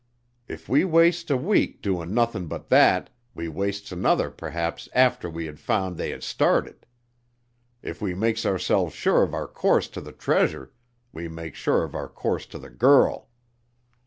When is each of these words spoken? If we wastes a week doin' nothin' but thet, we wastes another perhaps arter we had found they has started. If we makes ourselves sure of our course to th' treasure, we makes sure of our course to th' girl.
If 0.47 0.67
we 0.67 0.83
wastes 0.83 1.29
a 1.29 1.37
week 1.37 1.83
doin' 1.83 2.11
nothin' 2.11 2.47
but 2.47 2.69
thet, 2.69 3.11
we 3.35 3.47
wastes 3.47 3.91
another 3.91 4.31
perhaps 4.31 4.89
arter 4.95 5.29
we 5.29 5.45
had 5.45 5.59
found 5.59 5.95
they 5.95 6.09
has 6.09 6.25
started. 6.25 6.87
If 7.83 8.01
we 8.01 8.15
makes 8.15 8.43
ourselves 8.43 8.95
sure 8.95 9.21
of 9.21 9.35
our 9.35 9.47
course 9.47 9.87
to 9.89 10.01
th' 10.01 10.17
treasure, 10.17 10.73
we 11.13 11.27
makes 11.27 11.59
sure 11.59 11.83
of 11.83 11.93
our 11.93 12.09
course 12.09 12.47
to 12.47 12.57
th' 12.57 12.79
girl. 12.79 13.29